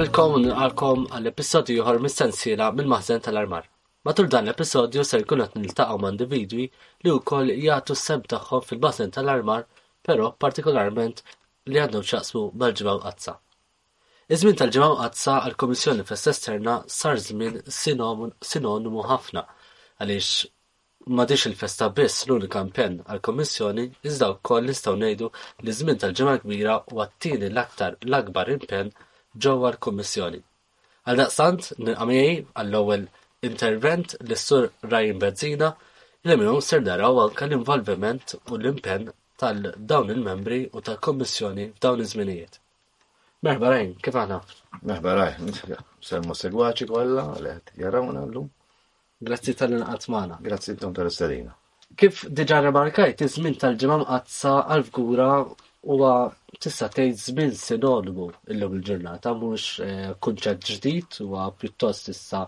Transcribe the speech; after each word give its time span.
nagħmilkom 0.00 0.34
u 0.34 0.38
nilqalkom 0.42 1.02
għall 1.16 1.28
episodju 1.28 1.74
ieħor 1.82 1.98
mis-sensiela 2.04 2.68
mill-maħżen 2.72 3.18
tal-armar. 3.26 3.66
Matul 4.08 4.28
dan 4.32 4.46
l-episodju 4.46 5.02
ser 5.04 5.24
ikun 5.26 5.42
qed 5.42 5.58
niltaqgħu 5.60 5.96
ma' 6.00 6.12
individwi 6.14 6.62
li 7.04 7.12
wkoll 7.12 7.50
jagħtu 7.52 7.96
s-seb 7.98 8.24
tagħhom 8.32 8.64
fil-maħżen 8.64 9.12
tal-armar, 9.16 9.66
però 10.00 10.30
partikolarment 10.44 11.20
li 11.68 11.82
għandhom 11.84 12.06
xaqsmu 12.12 12.46
mal-ġimgħa 12.62 12.94
qazza. 13.04 13.34
Iż-żmien 14.32 14.58
tal-ġimgħa 14.62 15.10
qazza 15.10 15.36
għall-Kummissjoni 15.42 16.08
fest-Esterna 16.12 16.78
sar 16.96 17.20
żmien 17.26 17.60
sinonimu 18.48 19.04
ħafna 19.12 19.44
għaliex 19.50 20.32
madix 21.20 21.46
il-festa 21.52 21.90
biss 22.00 22.24
l-unika 22.24 22.64
impenn 22.64 23.02
għal-Komissjoni 23.04 23.86
iżda 24.08 24.32
wkoll 24.38 24.64
nistgħu 24.72 24.96
ngħidu 25.04 25.30
li 25.66 25.76
żmien 25.82 26.00
tal-ġimgħa 26.06 26.40
kbira 26.46 26.80
huwa 26.88 27.10
t-tieni 27.12 27.52
l-aktar 27.52 28.00
l-akbar 28.08 28.54
impenn 28.56 28.96
ġewwa 29.38 29.70
l-Kummissjoni. 29.72 30.40
Għaldaqstant 31.10 31.68
nilqamijaj 31.86 32.32
għall-ewwel 32.60 33.04
intervent 33.48 34.16
lis 34.28 34.42
sur 34.50 34.66
Rajin 34.84 35.20
Bezzina 35.22 35.68
li 36.28 36.36
minnhom 36.36 36.60
ser 36.64 36.82
daraw 36.86 37.20
anke 37.24 37.46
l-involviment 37.46 38.34
u 38.50 38.58
l-impenn 38.58 39.08
tal-dawn 39.40 40.10
il-membri 40.14 40.58
u 40.76 40.82
tal 40.86 40.98
kummissjoni 41.06 41.68
f'dawn 41.76 42.02
iż-żminijiet. 42.04 42.58
Merħba 43.46 43.70
Rajn, 43.72 43.94
kif 44.04 44.18
aħna? 44.22 44.40
Merħba 44.90 45.14
Rajn, 45.20 45.54
semmu 46.04 46.36
segwaċi 46.36 46.90
kollha, 46.90 47.24
għalhekk 47.38 47.78
jarawna 47.80 48.26
llum. 48.34 48.50
Grazzi 49.30 49.54
tal-inqat 49.56 50.10
magħna. 50.12 50.38
Grazzi 50.48 50.74
tal-istadina. 50.82 51.54
Kif 51.96 52.26
diġà 52.36 52.60
remarkajt, 52.66 53.24
iż-żmien 53.28 53.56
tal-ġimgħa 53.62 54.00
mqazza 54.02 54.58
għal-fgura 54.74 55.30
huwa 55.88 56.14
tista' 56.62 56.88
tgħid 56.96 57.20
żmien 57.26 57.52
sinonimu 57.58 58.24
llum 58.60 58.72
il-ġurnata 58.78 59.30
mhux 59.42 59.68
eh, 59.84 60.10
kunċett 60.26 60.64
ġdid 60.70 61.18
huwa 61.22 61.44
pjuttost 61.60 62.10
issa 62.12 62.40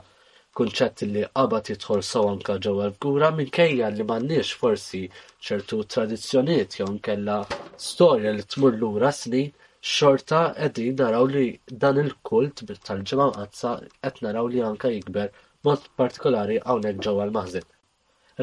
kunċett 0.59 1.05
li 1.13 1.23
qabad 1.39 1.71
jidħol 1.73 2.03
sew 2.09 2.27
anke 2.33 2.57
ġewwa 2.67 2.89
l 2.91 2.99
gura 3.07 3.31
minkejja 3.39 3.89
li 3.95 4.05
m'għandniex 4.11 4.51
forsi 4.65 5.01
ċertu 5.49 5.79
tradizzjonijiet 5.95 6.77
jew 6.83 6.91
kella 7.09 7.39
storja 7.87 8.35
li 8.37 8.45
tmur 8.55 8.77
lura 8.83 9.15
snin 9.21 9.49
xorta 9.95 10.43
qegħdin 10.59 10.99
naraw 11.01 11.31
li 11.33 11.47
dan 11.87 12.03
il-kult 12.05 12.65
tal-ġimgħa 12.69 13.31
mqazza 13.31 13.73
qed 13.95 14.29
naraw 14.29 14.53
li 14.53 14.61
anke 14.69 14.93
jikber 14.99 15.33
mod 15.67 15.89
partikolari 15.97 16.61
hawnhekk 16.67 17.07
ġewwa 17.09 17.27
l-maħżin. 17.31 17.67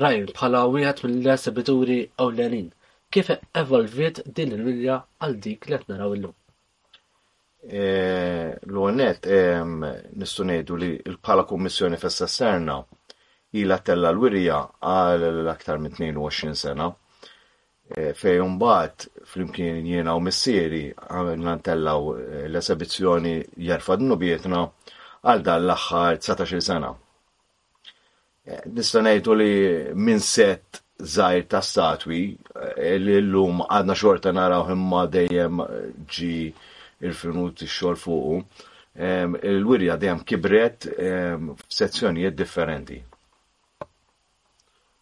Rajl 0.02 0.28
bħala 0.34 0.66
wieħed 0.74 1.06
mill-esibituri 1.10 2.02
ewlenin 2.26 2.68
kif 3.12 3.30
evolviet 3.62 4.20
din 4.38 4.54
il 4.56 4.64
wirja 4.68 4.96
għal 5.24 5.36
dik 5.46 5.68
li 5.70 5.78
qed 5.82 5.90
naraw 5.94 6.12
illum. 6.18 6.36
E, 7.84 7.90
l-għonet, 8.72 9.28
nistu 10.20 10.46
nejdu 10.48 10.78
li 10.80 10.90
l-pala 11.16 11.44
kummissjoni 11.50 11.98
fessa 12.02 12.28
serna 12.28 12.78
ila 13.62 13.78
tella 13.86 14.14
l-wirja 14.14 14.60
għal 14.80 15.28
l-aktar 15.44 15.82
minn 15.84 15.98
22 15.98 16.54
sena. 16.64 16.90
E, 17.90 18.12
fej 18.14 18.38
bat 18.62 19.08
fl-imkien 19.26 19.82
jiena 19.90 20.14
u 20.16 20.22
missieri 20.22 20.86
għamilna 20.94 21.56
ntellaw 21.60 22.12
e, 22.14 22.46
l-esabizzjoni 22.52 23.36
jarfadnu 23.70 24.20
bietna 24.22 24.64
għal 25.28 25.42
dan 25.48 25.66
l-axħar 25.68 26.22
19 26.24 26.62
sena. 26.72 26.94
Nista' 28.78 29.02
ngħidu 29.06 29.34
li 29.38 29.52
minn 29.98 30.22
set 30.26 30.80
zaħir 31.00 31.46
ta' 31.48 31.62
statwi 31.64 32.20
eh, 32.76 32.98
li 33.00 33.14
l-lum 33.22 33.64
għadna 33.68 33.96
xorta 33.96 34.34
naraw 34.36 34.68
imma 34.74 35.06
dejjem 35.08 35.62
eh, 35.64 35.86
ġi 36.08 36.34
il-finuti 37.08 37.68
xor 37.68 37.96
fuqu. 37.96 38.42
Il-wirja 39.00 39.94
dejjem 39.96 40.26
kibret 40.28 40.90
f'sezzjonijiet 40.90 42.36
differenti. 42.36 42.98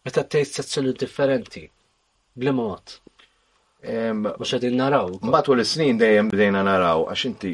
Meta 0.06 0.22
t 0.22 0.28
t-tejt 0.28 0.60
sezzjoni 0.60 0.92
differenti, 0.94 1.64
Blimot? 2.38 2.94
Mux 4.20 4.52
għedin 4.54 4.78
naraw. 4.78 5.16
Mbagħad 5.18 5.54
l 5.56 5.66
snin 5.66 5.98
dejjem 5.98 6.30
bdejna 6.30 6.62
naraw, 6.68 7.08
għax 7.10 7.24
inti 7.32 7.50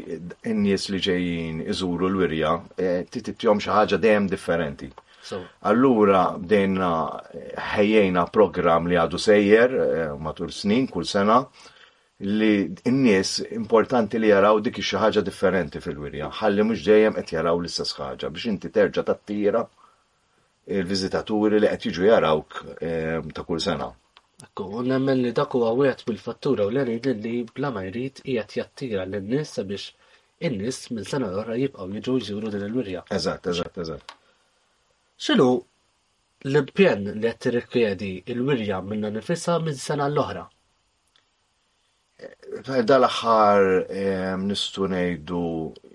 n-nies 0.53 0.91
li 0.93 1.00
ġejjin 1.06 1.65
iżuru 1.72 2.11
l-wirja, 2.12 2.53
eh, 2.76 3.00
t 3.09 3.25
xi 3.32 3.71
ħaġa 3.72 3.97
dejjem 4.03 4.28
differenti. 4.34 4.91
Allura 5.70 6.22
bdejna 6.40 6.90
eh, 7.32 7.54
ħejjejna 7.74 8.24
program 8.34 8.88
li 8.90 8.96
għadu 9.00 9.20
sejjer 9.24 9.76
eh, 9.84 10.08
matul 10.26 10.50
snin 10.52 10.88
kull 10.92 11.06
sena 11.08 11.38
li 12.20 12.50
n-nies 12.90 13.30
importanti 13.60 14.20
li 14.20 14.28
jaraw 14.32 14.60
dik 14.66 14.82
xi 14.88 15.00
ħaġa 15.04 15.22
differenti 15.28 15.80
fil-wirja. 15.84 16.28
Ħalli 16.40 16.66
mhux 16.68 16.84
dejjem 16.88 17.16
qed 17.20 17.32
jaraw 17.38 17.56
l-istess 17.62 17.96
ħaġa 18.02 18.30
biex 18.36 18.52
inti 18.52 18.70
terġa' 18.76 19.04
tattira 19.10 19.62
il-viżitaturi 20.78 21.60
li 21.62 21.70
qed 21.72 21.86
jiġu 21.88 22.08
jarawk 22.10 22.60
eh, 22.80 23.20
ta' 23.34 23.44
kull 23.48 23.62
sena. 23.68 23.88
u 24.60 24.82
nemmen 24.92 25.22
li 25.24 25.32
dak 25.38 25.56
huwa 25.56 25.70
wieħed 25.78 26.04
bil-fattura 26.08 26.66
u 26.68 26.70
l 26.72 27.00
li 27.24 27.40
bla 27.56 27.70
ma 27.72 27.86
jrid 27.88 28.20
qiegħed 28.28 28.50
jattira 28.60 29.08
lin-nies 29.14 29.54
sabiex 29.56 29.88
in-nies 30.48 30.78
minn 30.92 31.08
sena 31.12 31.32
l-oħra 31.32 31.56
jibqgħu 31.62 31.88
jiġu 31.96 32.18
jżuru 32.20 32.52
din 32.56 32.68
il-wirja. 32.68 33.06
Eżatt, 33.20 33.50
eżatt, 33.54 33.82
eżatt. 33.86 34.18
Xilu 35.24 35.50
l 36.52 36.56
impjen 36.60 37.00
li 37.22 37.28
qed 37.30 37.38
tirrikjedi 37.44 38.08
l-wirja 38.36 38.80
minna 38.88 39.08
nifissa 39.14 39.54
minn 39.64 39.78
sena 39.84 40.08
l-oħra? 40.12 40.42
Eh, 42.20 42.82
dal-aħħar 42.90 43.64
eh, 43.80 44.34
nistu 44.44 44.84
ngħidu 44.90 45.46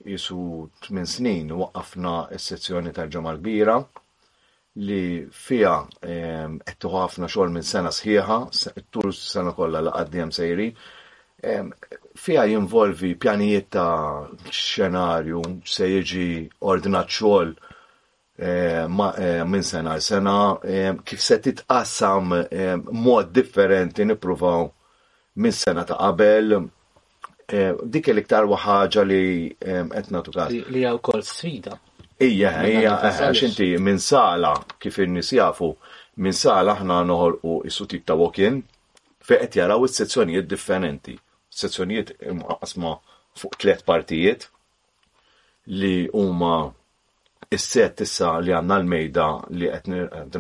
jisu 0.10 0.40
8 0.66 1.06
snin 1.14 1.54
għafna 1.60 2.16
s-sezzjoni 2.40 2.96
tal-ġimgħa 2.98 3.36
kbira 3.38 3.78
li 4.90 5.00
fija 5.46 5.76
eh, 6.10 6.50
qed 6.72 6.94
ħafna 6.98 7.30
xogħol 7.30 7.54
minn 7.60 7.70
sena 7.74 7.94
sħiħa, 8.00 8.40
tur 8.90 9.14
sena 9.14 9.54
kollha 9.60 9.86
la 9.86 9.94
qaddiem 10.00 10.34
sejri, 10.40 10.72
fija 12.20 12.44
jinvolvi 12.50 13.14
pjanijiet 13.22 13.68
ta' 13.76 14.30
xenarju 14.62 15.42
se 15.74 15.88
jiġi 15.94 16.26
ordinat 16.74 17.14
xogħol 17.20 17.54
Eh, 18.42 18.84
eh, 19.18 19.44
minn 19.46 19.62
sena 19.64 20.00
sena 20.00 20.58
eh, 20.64 20.94
kif 21.04 21.20
se 21.20 21.38
titqassam 21.44 22.30
mod 22.92 23.34
differenti 23.36 24.06
nippruvaw 24.08 24.64
minn 25.44 25.52
sena 25.52 25.84
ta' 25.84 25.98
qabel 26.00 26.56
dik 27.92 28.08
l-iktar 28.14 28.48
ħaġa 28.48 29.04
li 29.10 29.20
qed 29.60 30.08
nagħtu 30.16 30.36
każ. 30.38 30.56
Li 30.72 30.86
għaw 30.88 31.02
kol 31.04 31.24
sfida. 31.28 31.76
Ija, 32.22 32.52
ija, 32.68 32.94
għax 33.10 33.42
inti 33.50 33.70
minn 33.82 34.00
sala 34.00 34.54
kif 34.80 35.02
in 35.04 35.20
jafu 35.20 35.74
minn 36.24 36.32
sala 36.36 36.78
aħna 36.78 37.02
noħolqu 37.12 37.58
is-sutit 37.68 38.08
ta' 38.08 38.16
walk-in 38.16 38.64
fejn 39.28 39.44
qed 39.46 39.60
jaraw 39.60 39.84
is-sezzjonijiet 39.84 40.48
differenti. 40.48 41.20
Sezzjonijiet 41.52 42.16
imqasma 42.32 42.96
fuq 43.36 43.60
tliet 43.60 43.84
partijiet 43.84 44.48
li 45.68 45.96
huma 46.16 46.70
Is-set 47.50 47.96
tissa 47.98 48.28
li 48.46 48.52
għanna 48.54 48.76
l-mejda 48.84 49.24
li 49.58 49.70
qed 49.74 50.36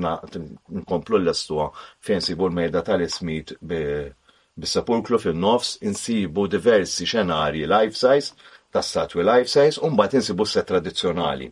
nkomplu 0.79 1.17
l-estuwa 1.19 1.63
fejn 2.05 2.21
sibu 2.21 2.45
l-mejda 2.51 2.83
tal-ismit 2.89 3.53
bis-sepulklu 3.71 5.17
fin-nofs 5.23 5.71
insibu 5.89 6.43
diversi 6.53 7.07
xenarji 7.09 7.63
life 7.71 7.97
size 8.03 8.35
tas-satwi 8.77 9.25
life 9.25 9.49
size 9.55 9.81
u 9.81 9.89
mbagħad 9.95 10.19
insibu 10.19 10.45
set 10.53 10.69
tradizzjonali. 10.69 11.47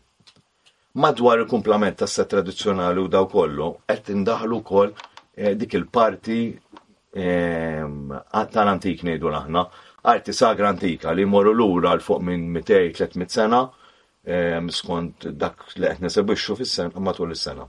Madwar 1.08 1.42
il-kumplament 1.42 1.98
tas-set 2.04 2.30
tradizzjonali 2.36 3.02
u 3.02 3.10
daw 3.18 3.26
kollu 3.34 3.72
qed 3.90 4.14
indaħlu 4.20 4.62
wkoll 4.62 4.94
eh, 4.94 5.56
dik 5.58 5.74
il-parti 5.82 6.40
eh, 7.18 8.48
tal-antik 8.54 9.02
ngħidu 9.10 9.34
aħna 9.42 9.66
arti 10.14 10.38
sagra 10.44 10.70
antika 10.76 11.18
li 11.18 11.26
moru 11.34 11.58
lura 11.64 11.98
l 11.98 12.06
fuq 12.12 12.22
minn 12.30 12.48
200-300 12.62 13.38
sena 13.40 13.66
skont 14.74 15.22
dak 15.42 15.58
li 15.80 15.88
qed 15.88 16.02
nesebixxu 16.04 16.56
fis-sena 16.60 17.00
matul 17.08 17.32
is-sena. 17.36 17.66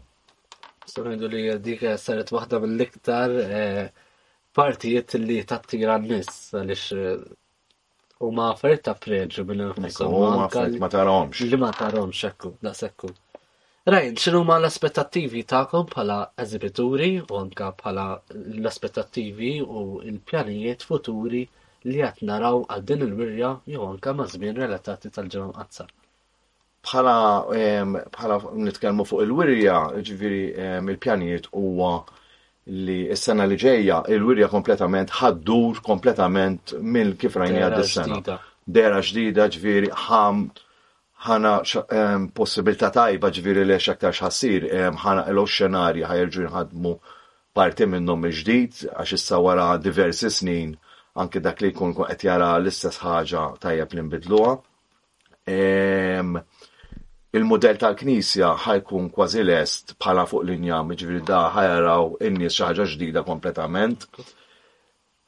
Sorridu 0.92 1.28
li 1.30 1.42
dik 1.66 1.82
saret 2.04 2.32
waħda 2.34 2.58
mill-iktar 2.62 3.30
eh, 3.30 3.88
partijiet 4.58 5.14
li 5.20 5.36
tattira 5.52 5.98
n-nis 6.00 6.32
għaliex 6.58 6.82
eh, 6.92 7.20
huma 8.24 8.48
affarijiet 8.54 8.82
ta' 8.88 8.96
preġu 9.04 9.44
minn 9.52 9.62
infushom. 9.68 10.48
ma 10.82 10.88
tarahomx. 10.96 11.40
Li 11.52 11.56
ma 11.62 11.70
tarahomx 11.78 12.22
hekk 12.26 12.48
da 12.64 12.72
sekku. 12.74 13.12
Rajn, 13.88 14.16
xinu 14.20 14.42
ma 14.44 14.56
l-aspettattivi 14.58 15.44
tagħkom 15.48 15.86
bħala 15.94 16.18
eżibituri 16.44 17.12
u 17.22 17.38
anka 17.38 17.70
bħala 17.78 18.08
l-aspettattivi 18.34 19.52
u 19.62 19.84
l-pjanijiet 20.02 20.84
futuri 20.90 21.44
li 21.86 22.02
qed 22.02 22.26
naraw 22.28 22.66
għal 22.66 22.84
din 22.90 23.06
il-wirja 23.06 23.54
jew 23.76 23.86
anka 23.92 24.12
ma' 24.18 24.28
żmien 24.34 24.58
relatati 24.64 25.14
tal-ġew 25.16 25.46
qazzar 25.60 25.88
bħala 26.86 27.14
bħala 28.12 28.38
nitkellmu 28.66 29.06
fuq 29.08 29.24
il-wirja, 29.24 29.78
ġifiri 30.06 30.42
il-pjanijiet 30.90 31.48
huwa 31.52 31.94
li 32.68 32.98
s-sena 33.14 33.46
li 33.48 33.56
ġejja 33.58 34.02
il-wirja 34.14 34.48
kompletament 34.52 35.12
ħaddur 35.20 35.80
kompletament 35.84 36.74
mill 36.82 37.14
kif 37.20 37.36
rajnija 37.40 37.70
dis-sena. 37.78 38.20
Dera 38.68 39.00
ġdida 39.00 39.46
ġifieri 39.52 39.90
ħam 40.06 40.48
ħana 41.28 41.52
possibilità 42.36 42.90
tajba 42.94 43.30
ġifieri 43.34 43.64
li 43.66 43.78
x'aktar 43.80 44.14
x'ħassir 44.14 44.68
ħana 45.02 45.24
l 45.34 45.42
xenari 45.50 46.04
ħajerġu 46.06 46.44
nħadmu 46.50 46.94
parti 47.58 47.88
minnhom 47.90 48.28
il-ġdid 48.28 48.84
għax 48.94 49.16
issa 49.16 49.40
wara 49.42 49.72
diversi 49.82 50.30
snin 50.30 50.76
anke 51.18 51.40
dak 51.42 51.58
li 51.64 51.72
kun 51.74 51.96
qed 51.96 52.22
jara 52.28 52.52
l-istess 52.60 53.02
ħaġa 53.02 53.48
tajjeb 53.64 53.96
li 53.98 54.06
nbidluha 54.06 54.54
il-modell 57.36 57.76
tal-Knisja 57.76 58.54
ħajkun 58.64 59.08
kważi 59.12 59.42
lest 59.44 59.90
bħala 60.00 60.22
fuq 60.30 60.46
linja 60.48 60.78
miġvili 60.88 61.18
da 61.28 61.40
ħajaraw 61.52 62.06
in-nies 62.24 62.60
ġdida 62.80 63.24
kompletament. 63.26 64.06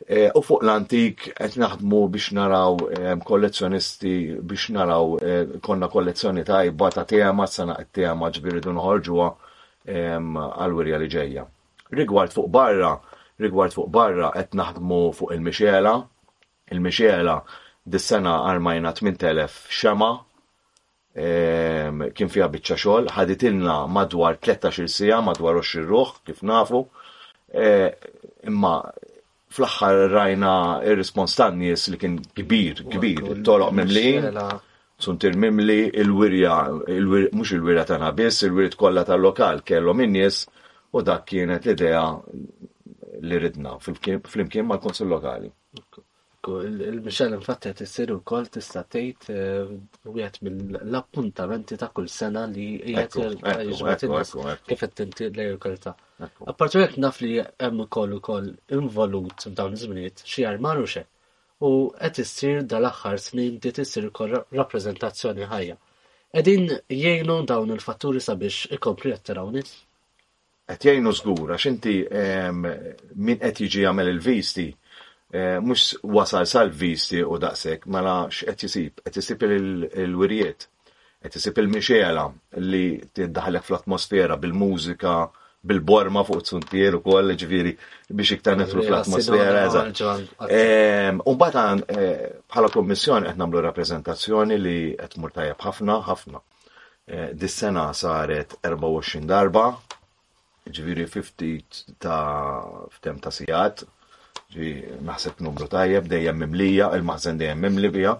E, 0.09 0.31
u 0.33 0.41
fuq 0.43 0.63
l-antik 0.65 1.27
qed 1.37 1.59
naħdmu 1.61 1.99
biex 2.15 2.33
naraw 2.39 2.79
e, 2.89 3.17
kollezzjonisti 3.29 4.15
biex 4.41 4.71
naraw 4.79 5.19
e, 5.21 5.35
konna 5.61 5.91
kollezzjoni 5.93 6.45
tajba 6.49 6.89
ta' 6.95 7.05
tema, 7.05 7.47
sana 7.47 7.77
tema 7.93 8.33
ġbiri 8.39 8.63
dun 8.65 8.81
ħorġuha 8.81 9.29
għal-wirja 9.91 10.99
li 11.05 11.11
ġejja. 11.19 11.45
Rigward 11.99 12.33
fuq 12.33 12.49
barra, 12.55 12.95
rigward 13.41 13.77
fuq 13.77 13.91
barra 13.93 14.33
qed 14.39 14.57
naħdmu 14.57 15.03
fuq 15.21 15.37
il-mixela. 15.37 15.95
Il-mixela 16.73 17.37
dis-sena 17.91 18.39
armajna 18.49 18.95
8000 18.97 19.69
xema 19.75 20.15
kien 21.23 22.31
fiha 22.33 22.47
biċċa 22.53 22.77
xogħol, 22.85 23.09
ħaditilna 23.17 23.75
madwar 23.97 24.37
13 24.47 24.89
sija, 24.93 25.19
madwar 25.27 25.59
20 25.61 25.87
ruħ 25.91 26.13
kif 26.29 26.43
nafu. 26.51 26.81
E, 27.65 27.73
imma 28.49 28.71
fl-aħħar 29.53 29.99
rajna 30.15 30.53
il 30.87 30.97
rispons 31.01 31.37
tan-nies 31.41 31.89
li 31.93 32.01
kien 32.05 32.17
kbir, 32.41 32.83
kbir, 32.95 33.31
toroq 33.49 33.73
mimlin. 33.81 34.29
Suntir 35.01 35.33
mimli 35.41 35.79
il-wirja, 36.05 36.57
mux 37.37 37.53
il-wirja 37.57 37.87
ta' 37.89 38.11
biss, 38.21 38.45
il-wirja 38.49 38.77
kollha 38.83 39.05
tal-lokal 39.09 39.63
kellhom 39.65 40.03
in 40.05 40.19
u 40.93 41.03
dak 41.07 41.25
kienet 41.31 41.67
l-idea 41.69 42.03
li 43.29 43.39
ridna 43.45 43.77
fl-imkien 43.81 44.69
mal 44.69 44.81
konsul 44.87 45.09
lokali 45.13 45.51
il-mixel 46.47 47.33
infattet 47.35 47.81
issir 47.85 48.11
ukoll 48.15 48.47
tista' 48.49 48.81
e 48.81 48.85
tgħid 48.89 49.35
eh, 49.35 49.73
wieħed 50.09 50.37
mill-appuntamenti 50.47 51.77
ta' 51.77 51.91
kull 51.93 52.09
sena 52.09 52.47
e 52.49 52.53
li 52.53 52.67
qiegħed 52.97 53.45
jiġbed 53.45 54.63
kif 54.67 54.81
qed 54.81 54.95
tinti 55.01 55.27
l-agrikolta. 55.29 55.93
Apparti 56.49 56.81
hekk 56.81 56.97
naf 57.05 57.21
li 57.21 57.35
hemm 57.43 57.85
ukoll 57.85 58.17
ukoll 58.17 58.49
involut 58.73 59.45
f'dawn 59.51 59.77
iż-żminijiet 59.77 60.25
xi 60.25 60.47
armar 60.49 60.81
u 60.81 60.89
xe. 60.89 61.05
U 61.61 61.71
qed 62.01 62.23
issir 62.25 62.65
dal-aħħar 62.65 63.21
snin 63.21 63.59
di 63.61 63.75
tissir 63.77 64.09
ukoll 64.09 64.39
rappreżentazzjoni 64.57 65.45
ħajja. 65.53 65.77
Qegħdin 66.33 66.67
jgħinu 66.89 67.41
dawn 67.53 67.75
il-fatturi 67.77 68.23
e 68.23 68.25
sabiex 68.25 68.71
ikompli 68.79 69.13
jattiraw 69.13 69.53
nies. 69.59 69.77
Qed 70.71 70.89
jgħinu 70.89 71.13
żgur 71.21 71.53
għax 71.57 71.69
inti 71.75 71.99
ehm, 72.09 72.65
min 73.29 73.39
qed 73.43 73.67
jiġi 73.67 73.85
jagħmel 73.91 74.09
il-visti 74.15 74.71
Eh, 75.33 75.61
mux 75.63 75.93
wasal 76.03 76.47
sal-visti 76.47 77.21
u 77.23 77.37
daqsek, 77.39 77.85
mela 77.87 78.17
x'qed 78.35 78.63
jisib, 78.67 78.97
qed 79.05 79.15
jisib 79.21 79.45
il-wirjiet, 79.47 80.65
qed 81.23 81.37
jisib 81.39 81.61
il-mixela 81.63 82.25
li 82.67 82.81
tiddaħlek 83.15 83.63
fl-atmosfera 83.69 84.35
bil-mużika, 84.43 85.13
bil-borma 85.71 86.25
fuq 86.27 86.41
t-suntier 86.49 86.97
u 86.99 87.03
koll 87.05 87.31
ġviri 87.45 87.77
biex 88.11 88.33
iktar 88.41 88.59
netru 88.59 88.83
fl-atmosfera. 88.83 89.85
Ehm, 90.51 91.23
u 91.31 91.37
batan 91.45 91.85
eh, 91.95 92.27
bħala 92.51 92.73
kommissjoni 92.75 93.31
qed 93.31 93.39
nagħmlu 93.45 93.63
rappreżentazzjoni 93.69 94.59
li 94.65 94.77
qed 94.99 95.15
mur 95.23 95.37
tajjeb 95.39 95.63
ħafna 95.69 96.01
ħafna. 96.11 96.43
Eh, 97.07 97.31
dis-sena 97.39 97.87
saret 97.95 98.59
24 98.67 99.31
darba, 99.31 99.65
ġviri 100.75 101.07
50 101.15 101.85
ta' 102.03 102.67
ftem 102.99 103.23
ta' 103.23 103.31
sijat, 103.35 103.87
naħseb 104.55 105.43
numru 105.45 105.67
tajjeb, 105.71 106.07
dejjem 106.11 106.39
mimlija, 106.43 106.89
il-maħzen 106.97 107.39
dejjem 107.39 107.61
mimli 107.63 107.91
bija. 107.95 108.15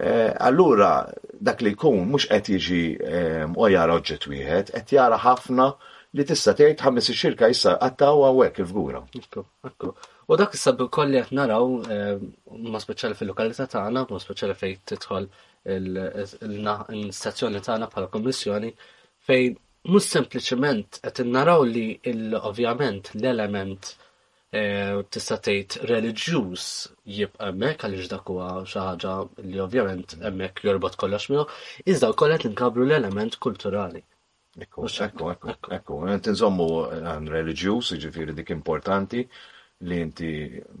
E, 0.00 0.30
allura, 0.48 0.90
dak 1.42 1.60
li 1.66 1.72
jkun 1.74 2.04
mhux 2.10 2.28
qed 2.30 2.48
jiġi 2.54 2.82
u 3.56 3.66
e, 3.66 3.72
jara 3.72 3.96
oġġett 3.98 4.26
wieħed, 4.30 4.70
qed 4.76 4.92
jara 4.96 5.18
ħafna 5.18 5.70
li 6.16 6.24
tista' 6.26 6.54
tgħid 6.58 6.80
ħames 6.86 7.10
ix-xirka 7.12 7.48
issa 7.54 7.74
qattaw 7.82 8.22
hawnhekk 8.28 8.62
il-fgura. 8.62 9.02
U 10.30 10.36
dak 10.38 10.54
issa 10.54 10.76
kolli 10.88 11.22
qed 11.24 11.34
naraw 11.34 11.66
e, 11.90 12.00
ma 12.70 12.78
speċjali 12.80 13.18
fil-lokalità 13.18 13.66
tagħna, 13.74 14.06
ma 14.10 14.22
speċjali 14.22 14.56
fejn 14.62 14.78
tidħol 14.92 15.26
l-istazzjoni 15.70 17.60
tagħna 17.66 17.88
bħala 17.92 18.06
kommissjoni 18.14 18.70
fejn 19.28 19.58
mhux 19.90 20.06
sempliċement 20.14 21.00
qed 21.04 21.26
naraw 21.26 21.66
li 21.68 21.88
ovvjament 22.38 23.10
l-element 23.18 23.94
Eh, 24.58 24.96
tista' 25.14 25.36
tgħid 25.46 25.74
reliġjuż 25.88 26.62
jibqa' 27.16 27.48
hemmhekk 27.50 27.84
għaliex 27.88 28.08
dak 28.12 28.30
huwa 28.32 28.46
xi 28.70 28.80
ħaġa 28.84 29.12
li 29.52 29.60
ovvjament 29.64 30.14
hemmhekk 30.24 30.64
jorbot 30.66 30.96
kollox 30.98 31.28
miegħu, 31.30 31.44
iżda 31.94 32.08
wkoll 32.16 32.34
qed 32.34 32.46
inkabru 32.48 32.86
l-element 32.88 33.36
kulturali. 33.46 34.02
Ekku, 34.66 34.88
ekku, 35.06 35.30
ekku, 35.36 35.54
ekku. 35.76 36.00
Tinżommu 36.26 36.66
eh, 36.88 36.98
għan 37.12 37.30
reliġjuż, 37.36 37.92
ġifieri 38.08 38.34
dik 38.40 38.50
importanti 38.56 39.22
li 39.86 40.00
inti 40.08 40.32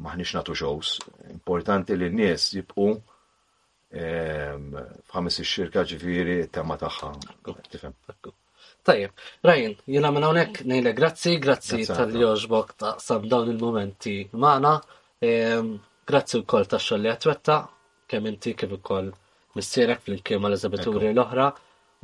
maħniex 0.08 0.34
natu 0.40 0.58
xows. 0.58 0.96
importanti 1.36 1.94
li 2.00 2.10
n-nies 2.10 2.48
jibqu 2.58 2.88
ehm, 2.90 4.76
f'ħames 5.12 5.40
ix-xirka 5.44 5.86
ġifieri 5.94 6.40
tema 6.58 6.74
tagħha. 6.82 7.14
Tifhem. 7.70 7.94
Tajjeb, 8.88 9.12
Rajn, 9.46 9.74
jina 9.92 10.08
minn 10.12 10.24
hawnhekk 10.26 10.60
ngħidlek 10.64 10.96
grazzi, 11.00 11.32
grazzi 11.46 11.80
tal-joġbok 11.88 12.70
taqsam 12.82 13.26
dawn 13.32 13.50
il-momenti 13.54 14.14
magħna. 14.44 14.70
Ehm, 15.30 15.72
grazzi 16.12 16.40
wkoll 16.40 16.68
tax-xogħol 16.72 17.04
li 17.04 17.10
għatwetta, 17.12 17.56
kemm 18.12 18.30
inti 18.32 18.54
kif 18.62 18.72
ukoll 18.78 19.10
missierek 19.58 20.00
fl-imkien 20.06 20.40
mal-eżabituri 20.44 21.12
l-oħra. 21.12 21.50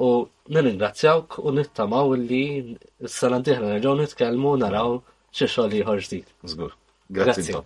U 0.07 0.11
nirringrazzjawk 0.57 1.39
u 1.49 1.55
nittamaw 1.57 2.13
li 2.27 2.43
s-sena 3.09 3.41
diħra 3.49 3.73
nerġgħu 3.73 4.55
naraw 4.67 4.99
xi 5.33 5.49
xogħol 5.57 5.79
ieħor 5.81 6.05
Zgur, 6.07 6.75
Grazzi. 7.21 7.57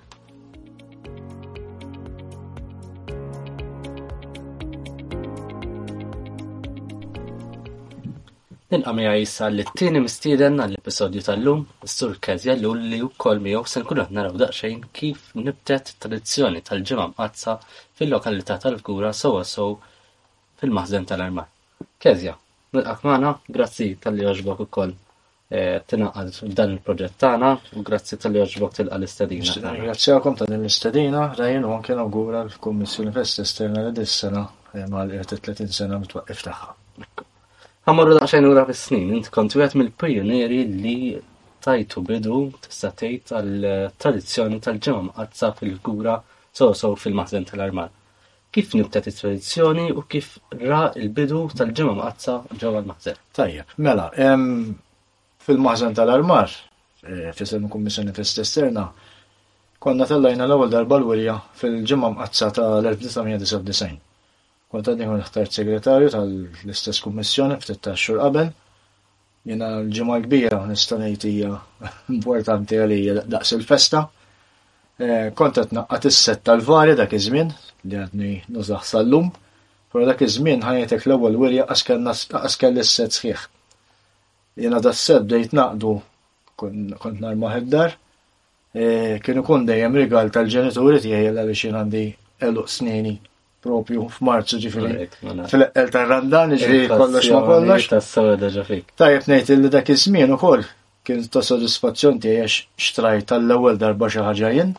Nilqa' 8.71 8.93
miegħi 8.97 9.15
li 9.51 9.65
l-tieni 9.65 9.99
mistieden 10.03 10.63
għall-episodju 10.65 11.23
tal-lum, 11.27 11.63
is-Sur 11.87 12.13
Kezja 12.23 12.55
Lulli 12.61 13.01
wkoll 13.03 13.41
miegħu 13.47 13.67
se 13.71 13.81
nkunu 13.83 14.05
qed 14.05 14.15
naraw 14.19 14.37
daqsxejn 14.43 14.85
kif 14.99 15.25
nibtet 15.41 15.91
tradizzjoni 16.05 16.61
tal-ġimgħa 16.69 17.07
mqazza 17.17 17.57
fil-lokalità 17.99 18.61
tal-Kura 18.63 19.11
sowa 19.23 19.43
sow 19.55 19.75
fil-maħżen 20.63 21.09
tal-Armar. 21.11 21.49
Kezja, 21.99 22.37
nilqak 22.79 23.03
magħna, 23.11 23.35
grazzi 23.59 23.89
tal-li 24.05 24.29
għaġbok 24.31 24.63
ukoll 24.69 24.95
eh, 24.95 25.83
tinaqqal 25.91 26.31
f'dan 26.39 26.77
il-proġett 26.79 27.19
tagħna 27.27 27.53
u 27.75 27.87
grazzi 27.91 28.21
tal-li 28.23 28.45
għaġbok 28.45 28.79
tilqa 28.83 29.01
l-istedina. 29.03 29.79
Grazzi 29.83 30.13
għakom 30.15 30.39
tal 30.45 30.57
l-istedina, 30.61 31.27
rajin 31.43 31.67
u 31.67 31.75
anke 31.75 31.99
nawgura 31.99 32.47
l 32.47 32.55
kommissjoni 32.69 33.19
Fest 33.19 33.43
Esterna 33.43 33.89
l-dissena, 33.89 34.47
eh, 34.79 34.85
sena 34.85 35.09
l 35.09 35.33
30 35.35 35.75
sena 35.81 35.99
mitwaqif 36.07 36.47
tagħha. 36.53 36.77
Għamorru 37.89 38.15
daqxajn 38.19 38.47
ura 38.49 38.63
fis-snin, 38.69 39.13
int 39.17 39.29
kontu 39.35 39.59
wieħed 39.61 39.75
mill-pionieri 39.81 40.57
li 40.73 40.97
tajtu 41.65 42.03
bidu 42.09 42.41
t 42.61 42.83
tgħid 42.91 43.31
għall-tradizzjoni 43.39 44.59
tal 44.67 44.81
ġom 44.87 45.07
mqazza 45.13 45.49
fil-kura 45.61 46.17
so 46.61 46.69
fil-maħżen 47.05 47.49
tal 47.51 47.63
armal 47.67 47.89
Kif 48.53 48.73
nibtet 48.77 49.07
it-tradizzjoni 49.13 49.85
u 49.95 50.05
kif 50.13 50.29
ra 50.69 50.81
il-bidu 51.01 51.41
tal-ġimgħa 51.55 51.95
mqazza 52.01 52.35
ġewwa 52.59 52.81
l-maħżen. 52.83 53.21
Tajja, 53.39 53.67
mela, 53.87 54.09
fil 55.47 55.61
maħzen 55.69 55.95
tal-armar, 56.01 56.57
e, 57.07 57.31
fis-sen 57.39 57.69
kummissjoni 57.77 58.11
fil-esterna, 58.19 58.89
konna 59.87 60.09
tellajna 60.11 60.49
l-ewwel 60.51 60.75
darba 60.75 60.99
l-wirja 60.99 61.39
fil-ġimgħa 61.63 62.13
mqazza 62.19 62.51
tal-1999. 62.59 63.99
Kontant 64.71 65.03
jkun 65.03 65.19
ħtart 65.27 65.57
segretarju 65.59 66.11
tal-istess 66.15 67.01
kummissjoni 67.03 67.57
ftit 67.63 67.81
ta' 67.83 67.95
xur 67.99 68.21
qabel. 68.23 68.51
Jiena 69.51 69.69
l-ġimgħa 69.81 70.19
kbira 70.27 70.59
nista' 70.69 70.99
ngħid 71.01 71.25
hija 71.31 71.55
importanti 72.17 72.77
għalija 72.85 73.25
daqs 73.35 73.51
il-festa. 73.57 74.05
Eh, 75.01 75.33
kont 75.35 75.57
qed 75.59 75.73
naqqat 75.75 76.07
is-set 76.13 76.45
tal-varja 76.47 76.95
dak 77.01 77.17
iż-żmien 77.19 77.51
li 77.89 77.99
għadni 78.05 78.31
nużaħ 78.57 78.85
sal-lum, 78.93 79.33
però 79.91 80.07
dak 80.07 80.23
iż-żmien 80.29 80.63
ħajtek 80.63 81.03
l-ewwel 81.09 81.39
wirja 81.43 81.65
qaskell 81.73 82.81
is-set 82.85 83.17
sħiħ. 83.19 83.43
Jiena 84.61 84.79
das-set 84.87 85.27
bdejt 85.27 85.57
naqdu 85.59 85.97
kont 86.63 87.25
nar 87.27 87.35
maħeddar, 87.43 87.99
eh, 88.79 89.19
kienu 89.27 89.43
kun 89.51 89.67
dejjem 89.67 89.99
rigal 90.05 90.31
tal-ġenituri 90.31 91.03
tiegħi 91.09 91.33
għaliex 91.35 91.67
jien 91.67 91.81
għandi 91.83 92.05
eluq 92.53 92.71
snini 92.77 93.17
propju 93.65 94.07
f'Marzu 94.19 94.59
ġifiri. 94.63 95.09
Fil-eqqel 95.21 95.91
ta' 95.93 96.05
Randan 96.09 96.55
ġifiri 96.57 96.87
kollox 96.91 97.27
ma 97.35 97.41
kollox. 97.47 97.89
Ta' 98.97 99.11
s 99.19 99.51
il 99.55 99.61
li 99.61 99.69
dak 99.73 99.89
iż-żmien 99.93 100.33
ukoll 100.37 100.65
kien 101.05 101.21
ta' 101.29 101.43
sodisfazzjon 101.45 102.21
ti 102.23 102.33
għax 102.33 102.57
xtrajt 102.87 103.29
tal-ewwel 103.33 103.79
darba 103.83 104.09
xi 104.09 104.23
ħaġa 104.25 104.53
jien 104.55 104.73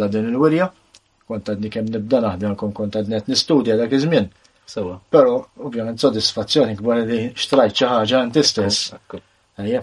la 0.00 0.08
din 0.12 0.28
il-wirja. 0.32 0.70
Kont 1.28 1.44
għadni 1.48 1.68
kemm 1.72 1.90
nibda 1.92 2.22
naħdem 2.24 2.54
kon 2.56 2.88
għadni 2.88 3.16
qed 3.20 3.28
nistudja 3.32 3.76
dak 3.76 3.92
iż-żmien. 3.92 4.28
ovvijament, 4.68 5.02
Però 5.12 5.44
ovvjament 5.60 6.00
sodisfazzjoni 6.00 6.76
kbar 6.76 7.02
li 7.08 7.32
xtrajt 7.36 7.72
xi 7.78 7.86
ħaġa 7.92 8.22
tistess. 8.32 8.92
Eħe, 9.58 9.80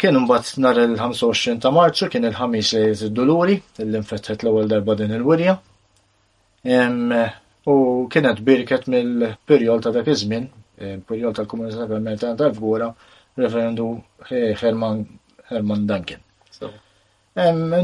kien 0.00 0.16
mbagħad 0.24 0.52
nhar 0.64 0.82
il-25 0.84 1.60
ta' 1.64 1.70
Marzu 1.72 2.08
kien 2.12 2.24
il-ħamis 2.28 2.70
li 3.04 3.08
duluri 3.10 3.56
l-infetħet 3.78 4.44
l-ewwel 4.44 4.68
darba 4.68 4.94
din 5.00 5.12
il-wirja 5.16 5.56
U 6.64 7.76
kienet 8.10 8.40
birket 8.42 8.86
mill-perjol 8.90 9.82
ta' 9.84 9.92
dak 9.94 10.08
iż-żmien, 10.10 10.46
perjol 11.06 11.34
tal-Komunità 11.34 11.86
Parlamentari 11.86 12.36
tal-Fgura, 12.38 12.88
referendu 13.36 13.88
eh, 14.30 14.56
Herman 14.58 15.86
Duncan. 15.86 16.22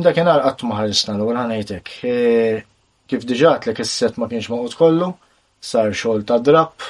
Dakinhar 0.02 0.40
qatt 0.48 0.64
ma 0.66 0.72
maħarisna 0.74 1.14
l-ewwel 1.14 1.38
għanajtek. 1.38 1.90
Eh, 2.10 2.64
kif 3.06 3.26
diġà 3.28 3.58
li 3.66 3.74
is-set 3.84 4.18
ma 4.18 4.26
kienx 4.30 4.48
maqgħod 4.50 4.76
kollu, 4.80 5.12
sar 5.60 5.92
xogħol 5.94 6.24
ta' 6.26 6.40
drab, 6.42 6.88